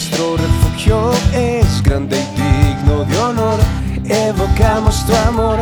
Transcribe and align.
Nuestro 0.00 0.38
refugio 0.38 1.10
es 1.34 1.82
grande 1.82 2.18
y 2.18 2.40
digno 2.40 3.04
de 3.04 3.18
honor. 3.18 3.58
Evocamos 4.06 5.04
tu 5.04 5.14
amor, 5.28 5.58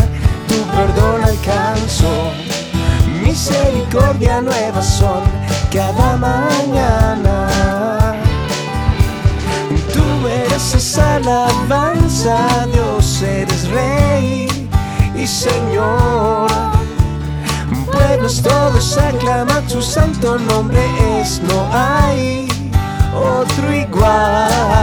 tu 0.46 0.55
perdón 0.77 1.24
alcanzó. 1.24 2.30
Misericordia 3.20 4.41
nueva 4.41 4.80
son 4.80 5.24
cada 5.73 6.16
mañana. 6.19 7.48
Tú 9.93 10.05
mereces 10.23 10.96
alabanza, 10.96 12.38
Dios 12.73 13.20
eres 13.23 13.68
rey 13.70 14.46
y 15.16 15.27
Señor. 15.27 16.48
Pueblos 17.91 18.41
todos 18.41 18.98
aclaman 18.98 19.66
tu 19.66 19.82
santo 19.82 20.38
nombre, 20.38 20.80
es 21.20 21.43
no 21.43 21.68
hay 21.73 22.48
otro 23.19 23.73
igual. 23.73 24.77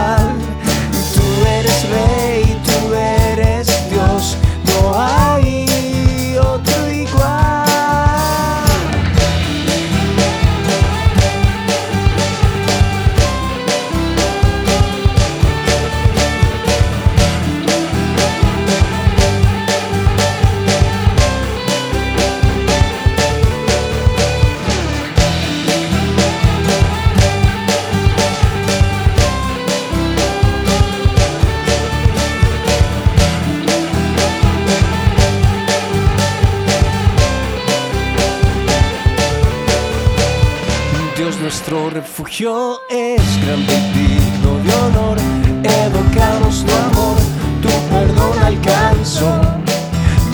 Nuestro 41.68 41.90
refugio 41.90 42.80
es 42.88 43.20
grande 43.44 43.74
digno 43.92 44.56
de 44.62 44.74
honor. 44.84 45.18
Evocamos 45.64 46.64
tu 46.64 46.72
amor, 46.72 47.16
tu 47.60 47.68
perdón 47.90 48.38
alcanzo. 48.44 49.40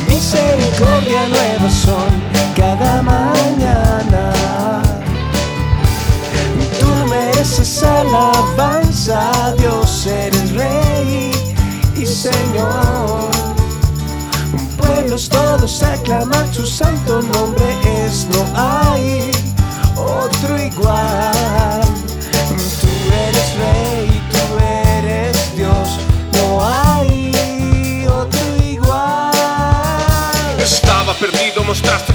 Misericordia 0.09 1.27
nuevas 1.29 1.73
son 1.73 2.11
cada 2.55 3.01
mañana. 3.03 4.83
Tú 6.79 7.09
mereces 7.09 7.83
alabanza, 7.83 9.55
Dios 9.57 10.07
eres 10.07 10.53
Rey 10.53 11.33
y 11.97 12.05
Señor. 12.05 13.31
Pueblos 14.77 15.31
todos 15.31 15.83
aclaman 15.83 16.53
su 16.53 16.67
santo 16.67 17.23
nombre, 17.23 17.65
es 18.05 18.27
no 18.33 18.45
hay 18.55 19.31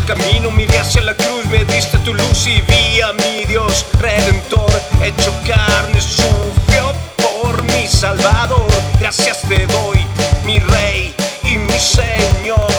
camino 0.08 0.50
miré 0.52 0.80
hacia 0.80 1.02
la 1.02 1.14
cruz, 1.14 1.46
me 1.52 1.66
diste 1.66 1.98
tu 2.00 2.14
luz 2.14 2.48
y 2.48 2.62
vi 2.62 3.02
a 3.02 3.12
mi 3.12 3.44
Dios 3.44 3.86
redentor, 4.00 4.72
hecho 5.04 5.34
carne, 5.46 6.00
sufrió 6.00 6.94
por 7.18 7.62
mi 7.64 7.86
Salvador. 7.88 8.66
Gracias 9.02 9.42
te 9.42 9.68
doy, 9.68 10.00
mi 10.46 10.60
Rey 10.60 11.14
y 11.44 11.58
mi 11.58 11.78
Señor. 11.78 12.72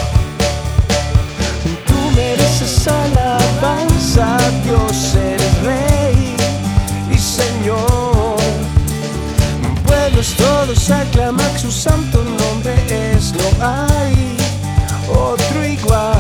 Tú 1.87 2.11
mereces 2.17 2.89
alabanza, 2.89 4.39
Dios 4.65 5.15
eres 5.15 5.63
Rey 5.63 6.35
y 7.11 7.19
Señor. 7.19 8.39
Pueblos 9.87 10.35
todos 10.39 10.91
aclaman 10.91 11.59
su 11.59 11.71
santo 11.71 12.25
nombre, 12.25 12.75
es 12.89 13.35
no 13.35 13.67
hay 13.67 14.35
otro 15.11 15.65
igual. 15.67 16.18